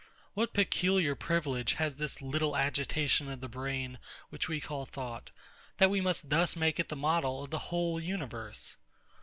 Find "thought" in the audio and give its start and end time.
4.87-5.29